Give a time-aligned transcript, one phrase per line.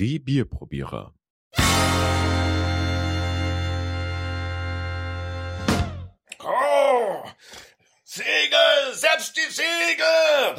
[0.00, 1.14] Die Bierprobierer.
[6.38, 7.22] Oh,
[8.02, 10.56] Segel, selbst die Segel!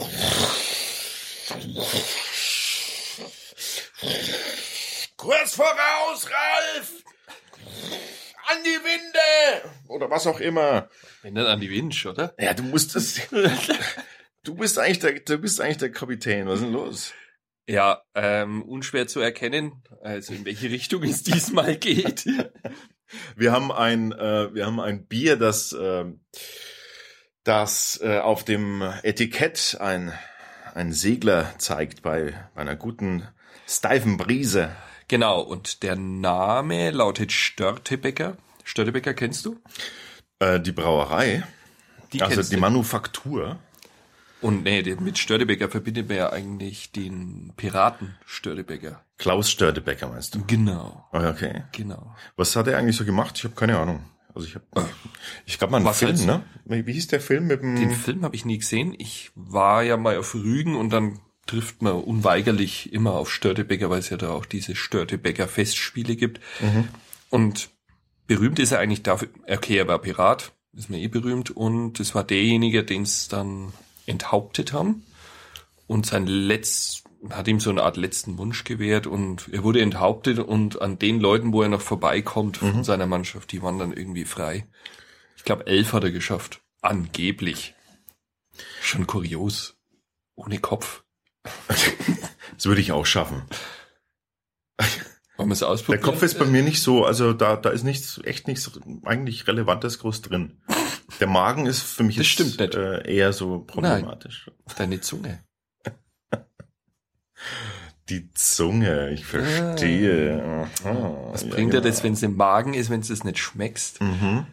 [5.18, 7.04] Kurs voraus, Ralf!
[8.46, 9.71] An die Winde!
[9.88, 10.88] Oder was auch immer.
[11.23, 12.36] Wenn dann an die Winch, oder?
[12.38, 13.20] Ja, du musst es.
[14.44, 16.48] Du bist eigentlich der, du bist eigentlich der Kapitän.
[16.48, 17.14] Was ist denn los?
[17.68, 22.26] Ja, ähm, unschwer zu erkennen, also in welche Richtung es diesmal geht.
[23.35, 26.05] Wir haben ein, äh, wir haben ein Bier, das, äh,
[27.44, 30.13] das äh, auf dem Etikett ein,
[30.73, 33.27] ein Segler zeigt bei, bei einer guten
[33.68, 34.73] steifen Brise.
[35.09, 38.38] Genau, und der Name lautet Störtebecker.
[38.63, 39.59] Störtebecker kennst du?
[40.40, 41.43] Äh, die Brauerei,
[42.13, 42.55] Die also die.
[42.55, 43.59] Manufaktur.
[44.41, 49.04] Und nee, mit Störtebecker verbindet man ja eigentlich den Piraten Störtebecker.
[49.18, 50.43] Klaus Störtebecker meinst du?
[50.48, 51.63] Genau, Ah, Okay.
[51.71, 52.15] genau.
[52.35, 53.38] Was hat er eigentlich so gemacht?
[53.38, 54.04] Ich habe keine Ahnung.
[54.34, 54.65] Also ich habe,
[55.46, 56.43] ich glaube mal einen Was Film, heißt- ne?
[56.65, 57.76] Wie hieß der Film mit dem?
[57.76, 58.96] Den Film habe ich nie gesehen.
[58.98, 63.99] Ich war ja mal auf Rügen und dann trifft man unweigerlich immer auf Störtebecker, weil
[63.99, 66.40] es ja da auch diese Störtebecker Festspiele gibt.
[67.30, 67.69] Und
[68.28, 72.16] berühmt ist er eigentlich dafür, okay, er war Pirat, ist mir eh berühmt, und es
[72.16, 73.74] war derjenige, den es dann
[74.12, 75.03] enthauptet haben.
[75.88, 80.40] Und sein letzt, hat ihm so eine Art letzten Wunsch gewährt und er wurde enthauptet
[80.40, 84.25] und an den Leuten, wo er noch vorbeikommt von seiner Mannschaft, die waren dann irgendwie
[84.25, 84.68] frei.
[85.35, 86.62] Ich glaube, elf hat er geschafft.
[86.81, 87.73] Angeblich.
[88.81, 89.75] Schon kurios.
[90.35, 91.03] Ohne Kopf.
[92.57, 93.41] Das würde ich auch schaffen.
[95.35, 96.03] Wollen wir es Der ausprobieren?
[96.03, 98.69] Kopf ist bei mir nicht so, also da, da ist nichts, echt nichts
[99.03, 100.62] eigentlich Relevantes groß drin.
[101.19, 102.75] Der Magen ist für mich Das jetzt, stimmt nicht.
[102.75, 104.50] Äh, eher so problematisch.
[104.78, 105.40] Deine Zunge.
[108.09, 110.68] Die Zunge, ich verstehe.
[110.84, 111.90] Aha, Was ja, bringt dir genau.
[111.90, 114.02] das, wenn es im Magen ist, wenn du es nicht schmeckst?
[114.02, 114.46] Mhm.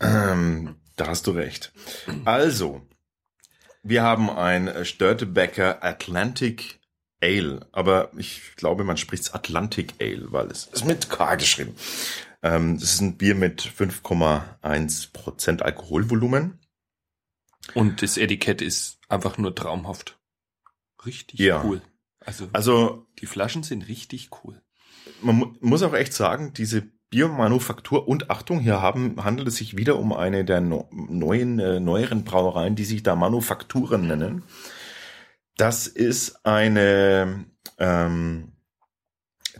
[0.00, 1.72] Ähm, da hast du recht.
[2.24, 2.82] Also,
[3.82, 6.80] wir haben ein Störtebecker Atlantic
[7.22, 11.74] Ale, aber ich glaube, man spricht Atlantic Ale, weil es ist mit K geschrieben.
[12.42, 16.58] Ähm, das ist ein Bier mit 5,1 Prozent Alkoholvolumen.
[17.74, 20.18] Und das Etikett ist einfach nur traumhaft.
[21.04, 21.62] Richtig Ja.
[21.64, 21.82] cool.
[22.20, 24.60] Also, Also die Flaschen sind richtig cool.
[25.22, 29.76] man mu muss auch echt sagen, diese Biermanufaktur und Achtung, hier haben, handelt es sich
[29.76, 34.44] wieder um eine der no neuen, äh, neueren Brauereien, die sich da Manufakturen nennen.
[35.56, 37.44] Das ist eine,
[37.78, 38.52] ähm,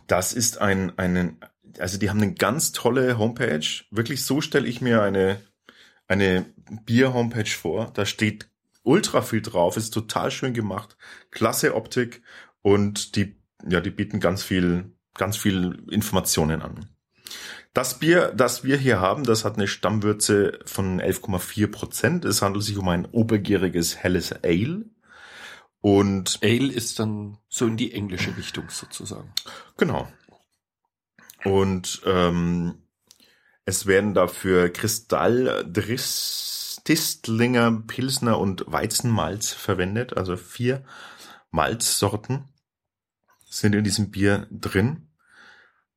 [0.07, 1.35] das ist ein, eine,
[1.79, 3.65] also die haben eine ganz tolle Homepage.
[3.91, 5.41] Wirklich so stelle ich mir eine,
[6.07, 6.45] eine
[6.85, 7.91] Bier-Homepage vor.
[7.93, 8.49] Da steht
[8.83, 10.97] ultra viel drauf, ist total schön gemacht,
[11.29, 12.21] klasse Optik
[12.61, 13.35] und die,
[13.67, 16.89] ja, die bieten ganz viel, ganz viel Informationen an.
[17.73, 22.25] Das Bier, das wir hier haben, das hat eine Stammwürze von 11,4 Prozent.
[22.25, 24.85] Es handelt sich um ein obergäriges helles Ale.
[25.79, 29.31] Und Ale ist dann so in die englische Richtung sozusagen.
[29.77, 30.07] Genau.
[31.43, 32.75] Und ähm,
[33.65, 35.65] es werden dafür Kristall,
[36.87, 40.17] Distlinger, Pilsner und Weizenmalz verwendet.
[40.17, 40.83] Also vier
[41.51, 42.45] Malzsorten
[43.49, 45.07] sind in diesem Bier drin.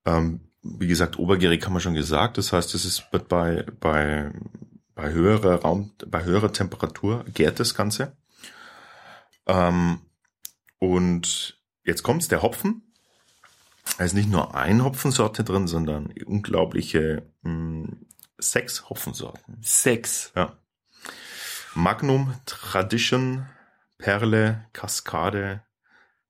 [0.04, 2.38] Ähm, wie gesagt, obergärig haben wir schon gesagt.
[2.38, 4.32] Das heißt, es ist bei, bei,
[4.94, 8.16] bei höherer Raum, bei höherer Temperatur gärt das Ganze.
[9.46, 10.00] Ähm,
[10.78, 12.93] und jetzt kommt's, der Hopfen.
[13.98, 17.88] Da ist nicht nur ein Hopfensorte drin, sondern unglaubliche mh,
[18.38, 19.58] sechs Hopfensorten.
[19.60, 20.32] Sechs.
[20.34, 20.56] Ja.
[21.74, 23.46] Magnum, Tradition,
[23.98, 25.62] Perle, Cascade,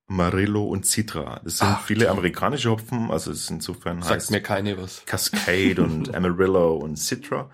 [0.07, 1.41] Marillo und Citra.
[1.45, 5.05] Das sind Ach, viele amerikanische Hopfen, also es ist insofern Sagt heißt mir keine was.
[5.07, 7.51] Cascade und Amarillo und Citra.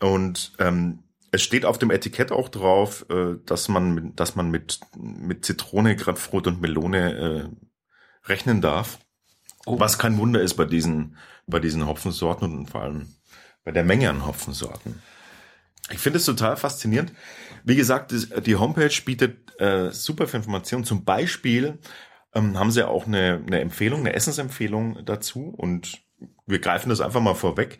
[0.00, 4.50] Und ähm, es steht auf dem Etikett auch drauf, äh, dass man, mit- dass man
[4.50, 7.12] mit, mit Zitrone, Grapefruit und Melone
[7.52, 7.65] äh,
[8.26, 8.98] rechnen darf.
[9.64, 9.80] Oh.
[9.80, 13.14] Was kein Wunder ist bei diesen, bei diesen Hopfensorten und vor allem
[13.64, 15.02] bei der Menge an Hopfensorten.
[15.90, 17.12] Ich finde es total faszinierend.
[17.64, 18.12] Wie gesagt,
[18.46, 20.84] die Homepage bietet äh, super viel Informationen.
[20.84, 21.78] Zum Beispiel
[22.34, 25.54] ähm, haben sie auch eine, eine Empfehlung, eine Essensempfehlung dazu.
[25.56, 26.02] Und
[26.46, 27.78] wir greifen das einfach mal vorweg.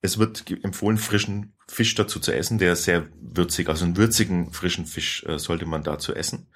[0.00, 4.52] Es wird empfohlen, frischen Fisch dazu zu essen, der ist sehr würzig, also einen würzigen
[4.52, 6.48] frischen Fisch äh, sollte man dazu essen.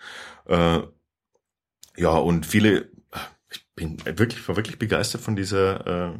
[0.46, 0.80] Äh,
[1.96, 2.89] ja, und viele,
[3.52, 6.18] ich bin wirklich, war wirklich begeistert von dieser, äh,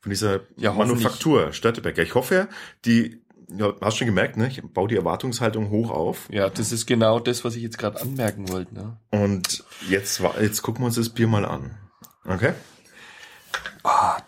[0.00, 2.02] von dieser Ja, Manufaktur Störtebecker.
[2.02, 2.48] Ich hoffe,
[2.84, 3.22] die
[3.56, 4.48] ja, hast schon gemerkt, ne?
[4.48, 6.28] Ich baue die Erwartungshaltung hoch auf.
[6.30, 8.74] Ja, das ist genau das, was ich jetzt gerade anmerken wollte.
[8.74, 8.96] Ne?
[9.10, 11.76] Und jetzt, jetzt gucken wir uns das Bier mal an.
[12.24, 12.52] Okay?
[13.82, 14.22] Ah,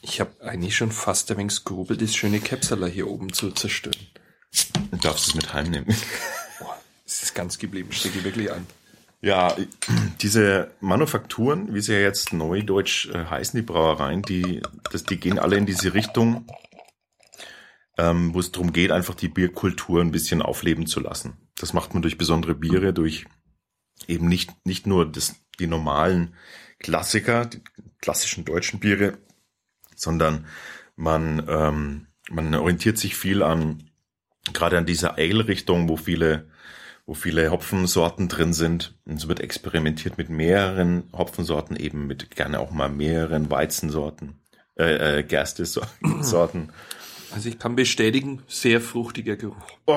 [0.00, 3.96] ich habe eigentlich schon fast ein wenig skrubelt, das schöne Käpsaler hier oben zu zerstören.
[4.90, 5.94] Du darfst es mit heimnehmen.
[6.58, 8.66] Boah, es ist ganz geblieben, stecke ich wirklich an.
[9.22, 9.56] Ja,
[10.20, 15.38] diese Manufakturen, wie sie ja jetzt neudeutsch äh, heißen, die Brauereien, die, das, die gehen
[15.38, 16.46] alle in diese Richtung,
[17.98, 21.38] ähm, wo es darum geht, einfach die Bierkultur ein bisschen aufleben zu lassen.
[21.58, 23.26] Das macht man durch besondere Biere, durch
[24.06, 26.34] eben nicht, nicht nur das, die normalen
[26.78, 27.62] Klassiker, die
[28.00, 29.18] klassischen deutschen Biere,
[29.94, 30.46] sondern
[30.94, 33.90] man, ähm, man orientiert sich viel an,
[34.52, 36.50] gerade an dieser Ale-Richtung, wo viele
[37.06, 38.94] wo viele Hopfensorten drin sind.
[39.06, 44.40] Und es wird experimentiert mit mehreren Hopfensorten, eben mit gerne auch mal mehreren Weizensorten,
[44.76, 46.72] äh, äh, Gerste-Sorten.
[47.32, 49.56] Also ich kann bestätigen, sehr fruchtiger Geruch.
[49.86, 49.94] Oh,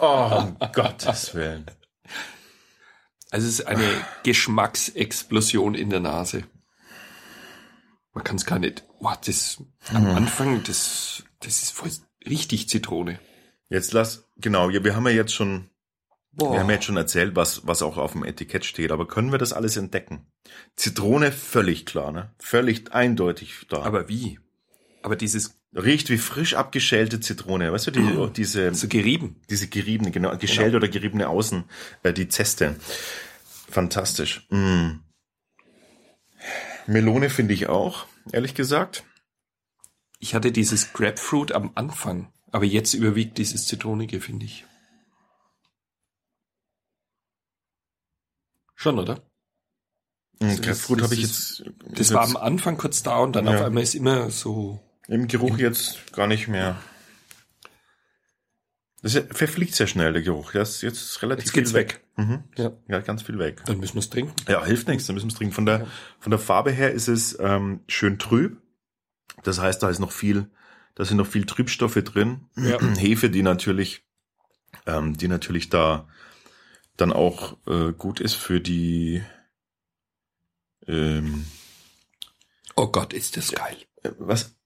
[0.00, 1.66] oh um Gottes Willen.
[3.30, 3.88] Also es ist eine
[4.24, 6.44] Geschmacksexplosion in der Nase.
[8.14, 8.84] Man kann es gar nicht.
[9.00, 9.62] Boah, das
[9.92, 11.90] am Anfang, das, das ist voll
[12.26, 13.20] richtig Zitrone.
[13.68, 15.68] Jetzt lass, genau, wir, wir haben ja jetzt schon,
[16.32, 16.52] Boah.
[16.52, 19.32] wir haben ja jetzt schon erzählt, was, was auch auf dem Etikett steht, aber können
[19.32, 20.26] wir das alles entdecken?
[20.76, 22.30] Zitrone völlig klar, ne?
[22.38, 23.82] Völlig eindeutig da.
[23.82, 24.38] Aber wie?
[25.02, 27.72] Aber dieses Riecht wie frisch abgeschälte Zitrone.
[27.72, 29.36] Weißt du, die, diese, so gerieben.
[29.50, 31.64] diese geriebene, genau, geschälte oder geriebene Außen,
[32.02, 32.76] äh, die Zeste.
[33.68, 34.46] Fantastisch.
[34.50, 35.00] Mm.
[36.86, 39.04] Melone finde ich auch, ehrlich gesagt.
[40.18, 44.64] Ich hatte dieses Grapefruit am Anfang, aber jetzt überwiegt dieses Zitronige, finde ich.
[48.74, 49.16] Schon, oder?
[50.40, 53.34] Mm, das- Grapefruit habe ich jetzt, Das ist war jetzt am Anfang kurz da und
[53.34, 53.56] dann Ja.
[53.56, 54.80] auf einmal ist immer so.
[55.08, 56.76] im Geruch jetzt gar nicht mehr.
[59.00, 60.52] Das verfliegt sehr schnell, der Geruch.
[60.52, 62.04] Das ist jetzt relativ Jetzt geht's viel weg.
[62.16, 62.44] Mhm.
[62.56, 62.72] Ja.
[62.88, 63.62] Ja, ganz viel weg.
[63.66, 64.34] Dann müssen wir es trinken.
[64.48, 65.54] Ja, hilft nichts, dann müssen wir es trinken.
[65.54, 65.86] Von der,
[66.18, 68.60] von der Farbe her ist es ähm, schön trüb.
[69.44, 70.50] Das heißt, da ist noch viel,
[70.98, 72.48] da sind noch viel Trübstoffe drin.
[72.56, 72.78] Ja.
[72.98, 74.02] Hefe, die natürlich,
[74.84, 76.08] ähm, die natürlich da
[76.96, 79.22] dann auch äh, gut ist für die
[80.88, 81.46] ähm,
[82.74, 83.76] Oh Gott, ist das geil.
[84.02, 84.56] äh, was?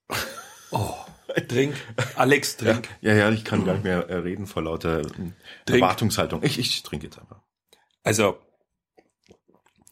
[0.71, 0.95] Oh,
[1.49, 1.77] trink.
[2.17, 2.89] Alex, trink.
[3.03, 5.35] Ja, ja, ich kann gar nicht mehr äh, reden vor lauter ähm,
[5.67, 5.83] Trink.
[5.83, 6.43] Erwartungshaltung.
[6.43, 7.43] Ich, ich trinke jetzt einfach.
[8.05, 8.39] Also,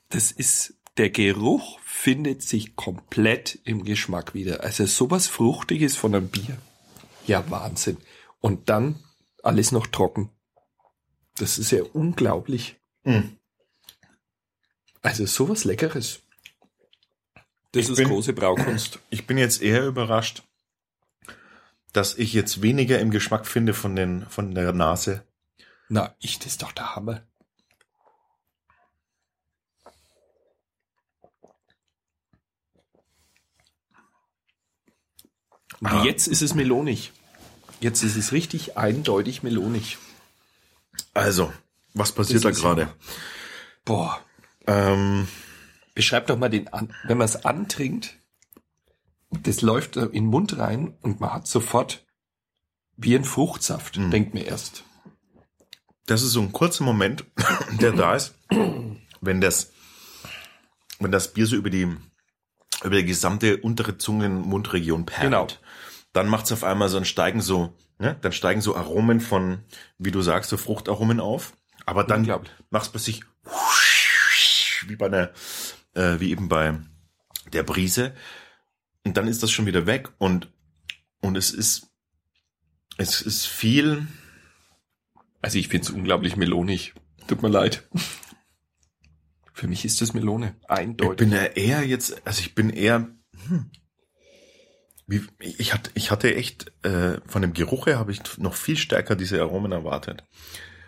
[0.08, 4.62] das ist, der Geruch findet sich komplett im Geschmack wieder.
[4.62, 6.58] Also sowas Fruchtiges von einem Bier.
[7.26, 7.96] Ja, Wahnsinn.
[8.40, 9.02] Und dann
[9.42, 10.28] alles noch trocken.
[11.38, 12.76] Das ist ja unglaublich.
[13.04, 13.20] Mm.
[15.00, 16.20] Also sowas Leckeres.
[17.72, 18.98] Das Ich ist bin- große Braukunst.
[19.08, 20.42] Ich bin jetzt eher überrascht,
[21.94, 25.24] dass ich jetzt weniger im Geschmack finde von den, von der Nase.
[25.88, 27.22] Na, ich, das ist doch der Hammer.
[35.80, 36.04] Und Ah.
[36.04, 37.12] Jetzt ist es melonig.
[37.80, 39.96] Jetzt ist es richtig eindeutig melonig.
[41.14, 41.52] Also,
[41.94, 42.92] was passiert da gerade?
[43.84, 44.20] Boah.
[44.66, 45.26] Ähm,
[45.94, 48.16] Beschreib doch mal den, an wenn man es antrinkt,
[49.30, 52.04] das läuft in den Mund rein und man hat sofort
[52.96, 54.10] wie ein Fruchtsaft, Mhm.
[54.10, 54.84] denkt mir erst.
[56.06, 57.24] das ist so ein kurzer Moment,
[57.80, 58.34] der da ist,
[59.20, 59.72] wenn das,
[60.98, 61.86] wenn das Bier so über die,
[62.82, 65.22] über die gesamte untere Zungen-Mundregion perlt.
[65.22, 65.46] Genau.
[66.12, 68.16] Dann macht es auf einmal so ein Steigen so, ne?
[68.20, 69.60] dann steigen so Aromen von,
[69.98, 71.52] wie du sagst, so Fruchtaromen auf.
[71.86, 72.52] Aber dann Unglaublich.
[72.70, 73.24] macht es plötzlich
[74.86, 75.30] wie bei einer,
[75.94, 76.78] äh, wie eben bei
[77.52, 78.14] der Brise.
[79.04, 80.50] Und dann ist das schon wieder weg und,
[81.20, 81.88] und es ist,
[82.96, 84.06] es ist viel,
[85.42, 86.94] Also ich finde es unglaublich melonig.
[87.26, 87.88] Tut mir leid.
[89.60, 90.56] Für mich ist das Melone.
[90.62, 91.18] Ich Eindeutig.
[91.18, 93.08] bin ja eher jetzt, also ich bin eher,
[93.46, 93.70] hm,
[95.06, 98.78] wie, ich hatte, ich hatte echt, äh, von dem Geruch her habe ich noch viel
[98.78, 100.24] stärker diese Aromen erwartet.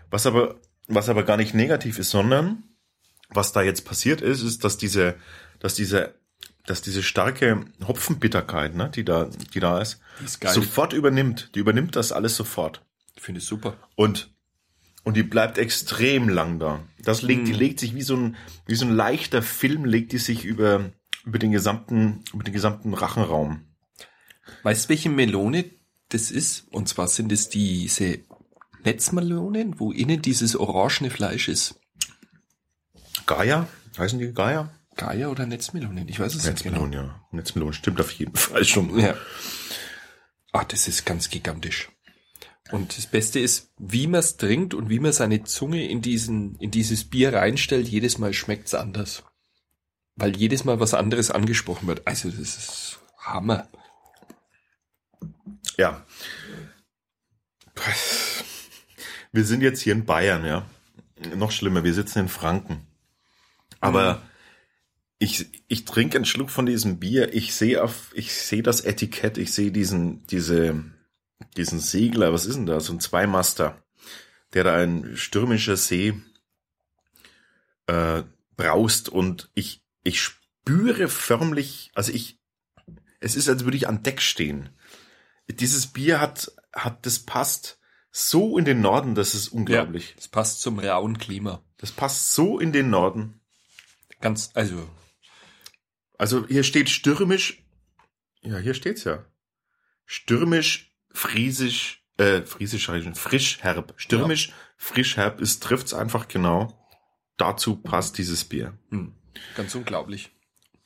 [0.09, 2.63] Was aber, was aber gar nicht negativ ist, sondern
[3.29, 5.17] was da jetzt passiert ist, ist, dass diese,
[5.59, 6.15] dass diese,
[6.65, 11.51] dass diese starke Hopfenbitterkeit, ne, die da, die da ist, Die ist sofort übernimmt.
[11.55, 12.83] Die übernimmt das alles sofort.
[13.17, 13.77] Ich finde es super.
[13.97, 14.32] Und,
[15.05, 16.81] und die bleibt extrem lang da.
[17.03, 17.57] Das legt, die Mm.
[17.57, 20.91] legt sich wie so ein, wie so ein leichter Film, legt die sich über,
[21.25, 23.63] über den gesamten, über den gesamten Rachenraum.
[24.63, 25.65] Weißt du, welche Melone
[26.11, 26.67] das ist?
[26.71, 28.21] Und zwar sind es diese
[28.85, 31.81] Netzmelonen, wo innen dieses orangene Fleisch ist.
[33.27, 33.67] Gaia?
[33.99, 34.71] Heißen die Gaia?
[34.97, 36.09] Gaia oder Netzmelonen?
[36.09, 36.87] Ich weiß es nicht genau.
[36.87, 37.21] ja.
[37.31, 38.99] Netzmelon stimmt auf jeden Fall schon.
[38.99, 39.15] Ja.
[40.53, 41.89] Ah, das ist ganz gigantisch.
[42.71, 46.57] Und das Beste ist, wie man es trinkt und wie man seine Zunge in diesen,
[46.57, 49.25] in dieses Bier reinstellt, jedes Mal schmeckt's anders.
[50.15, 52.07] Weil jedes Mal was anderes angesprochen wird.
[52.07, 53.69] Also, das ist Hammer.
[55.77, 56.05] Ja.
[59.33, 60.67] Wir sind jetzt hier in Bayern, ja.
[61.35, 62.87] Noch schlimmer, wir sitzen in Franken.
[63.81, 64.21] Aber mhm.
[65.19, 67.35] ich, ich trinke einen Schluck von diesem Bier.
[67.35, 70.85] Ich sehe auf, ich sehe das Etikett, ich sehe diesen, diese,
[71.57, 72.81] diesen Segler, was ist denn da?
[72.81, 73.83] So ein Zweimaster,
[74.55, 76.15] der da ein stürmischer See
[77.87, 78.23] äh,
[78.57, 82.41] braust und ich, ich spüre förmlich, also ich,
[83.21, 84.71] es ist, als würde ich an Deck stehen.
[85.49, 87.79] Dieses Bier hat, hat, das passt
[88.11, 90.11] so in den Norden, das ist unglaublich.
[90.11, 91.63] Ja, das passt zum rauen Klima.
[91.79, 93.41] Das passt so in den Norden.
[94.21, 94.89] Ganz, also.
[96.19, 97.65] Also hier steht stürmisch,
[98.43, 99.25] ja, hier steht's ja.
[100.05, 103.95] Stürmisch, friesisch, äh, friesisch, frisch, herb.
[103.97, 104.55] Stürmisch, ja.
[104.77, 106.79] frisch, herb, es trifft's einfach genau.
[107.37, 108.79] Dazu passt dieses Bier.
[108.91, 109.15] Hm.
[109.57, 110.31] Ganz unglaublich.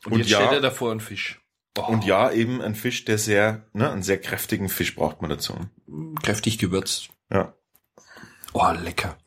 [0.05, 1.41] Und, Und jetzt ja, stellt er davor einen Fisch.
[1.79, 1.83] Oh.
[1.83, 5.59] Und ja, eben ein Fisch, der sehr, ne, einen sehr kräftigen Fisch braucht man dazu.
[6.23, 7.11] Kräftig gewürzt.
[7.31, 7.55] Ja.
[8.53, 9.19] Oh, lecker.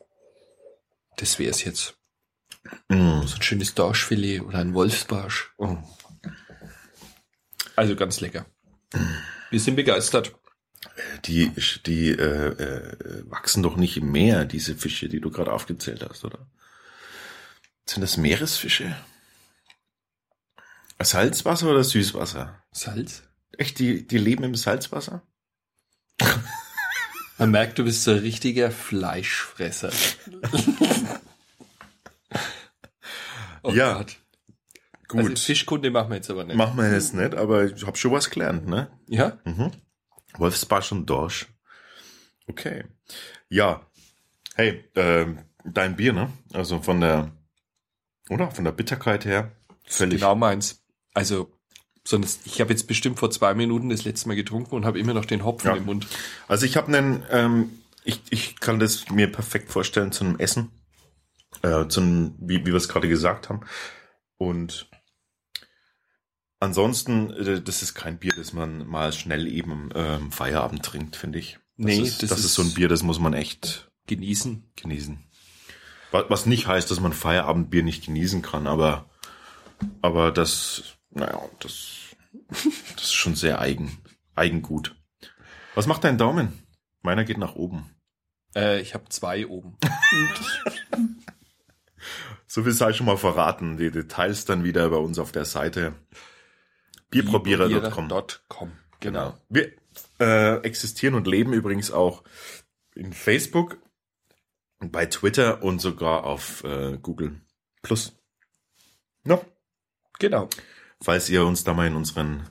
[1.16, 1.96] Das wär's jetzt.
[2.88, 3.22] Mm.
[3.22, 5.52] So ein schönes Dorschfilet oder ein Wolfsbarsch.
[5.58, 5.76] Oh.
[7.76, 8.46] Also ganz lecker.
[9.50, 10.34] Wir sind begeistert.
[11.26, 11.52] Die,
[11.86, 16.24] die äh, äh, wachsen doch nicht im Meer, diese Fische, die du gerade aufgezählt hast,
[16.24, 16.46] oder?
[17.86, 18.96] Sind das Meeresfische?
[20.98, 22.62] Salzwasser oder Süßwasser?
[22.72, 23.22] Salz?
[23.56, 25.22] Echt, die, die leben im Salzwasser?
[27.38, 29.90] Man merkt, du bist so ein richtiger Fleischfresser.
[33.62, 33.94] oh ja.
[33.94, 34.16] Gott.
[35.08, 35.20] Gut.
[35.20, 36.56] Also Fischkunde machen wir jetzt aber nicht.
[36.56, 38.90] Machen wir jetzt nicht, aber ich habe schon was gelernt, ne?
[39.08, 39.38] Ja.
[39.44, 39.72] Mhm.
[40.40, 41.46] Wolfsbarsch und Dorsch.
[42.48, 42.84] Okay.
[43.48, 43.86] Ja.
[44.56, 45.26] Hey, äh,
[45.64, 46.32] dein Bier, ne?
[46.52, 47.30] Also von der,
[48.28, 48.50] oder?
[48.50, 49.52] Von der Bitterkeit her.
[49.86, 50.20] Völlig.
[50.20, 50.82] Genau meins.
[51.14, 51.52] Also,
[52.04, 55.14] sonst, ich habe jetzt bestimmt vor zwei Minuten das letzte Mal getrunken und habe immer
[55.14, 55.76] noch den Hopfen ja.
[55.76, 56.06] im Mund.
[56.48, 60.70] Also ich habe einen, ähm, ich, ich kann das mir perfekt vorstellen zu einem Essen.
[61.62, 63.60] Äh, zu einem, wie, wie wir es gerade gesagt haben.
[64.38, 64.88] Und
[66.60, 71.40] ansonsten, äh, das ist kein Bier, das man mal schnell eben ähm, Feierabend trinkt, finde
[71.40, 71.58] ich.
[71.76, 74.70] Das nee, ist, das, das ist, ist so ein Bier, das muss man echt genießen.
[74.76, 75.18] Genießen.
[76.12, 79.08] Was nicht heißt, dass man Feierabendbier nicht genießen kann, aber,
[80.02, 82.16] aber das naja, das,
[82.48, 83.98] das ist schon sehr eigen,
[84.34, 84.96] eigengut.
[85.74, 86.62] Was macht dein Daumen?
[87.02, 87.90] Meiner geht nach oben.
[88.54, 89.76] Äh, ich habe zwei oben.
[92.46, 93.76] so viel sei schon mal verraten.
[93.76, 95.94] Die Details dann wieder bei uns auf der Seite
[97.10, 98.08] bierprobierer.com.
[98.08, 98.70] Genau.
[99.00, 99.38] genau.
[99.48, 99.72] Wir
[100.18, 102.22] äh, existieren und leben übrigens auch
[102.94, 103.78] in Facebook,
[104.78, 107.40] bei Twitter und sogar auf äh, Google
[107.82, 108.14] Plus.
[109.24, 109.44] No.
[110.18, 110.48] Genau
[111.02, 112.48] falls ihr uns da mal in unseren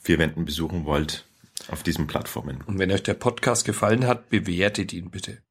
[0.00, 1.26] vier Wänden besuchen wollt
[1.68, 2.62] auf diesen Plattformen.
[2.62, 5.42] Und wenn euch der Podcast gefallen hat, bewertet ihn bitte.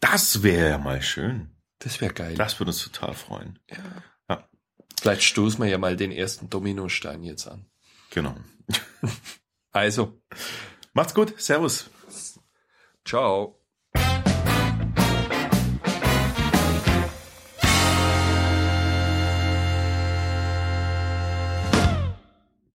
[0.00, 1.50] Das wäre ja mal schön.
[1.78, 2.34] Das wäre geil.
[2.36, 3.58] Das würde uns total freuen.
[3.70, 3.78] Ja.
[5.02, 7.66] Vielleicht stoßen wir ja mal den ersten Dominostein jetzt an.
[8.10, 8.36] Genau.
[9.72, 10.22] also.
[10.92, 11.34] Macht's gut.
[11.38, 11.90] Servus.
[13.04, 13.61] Ciao.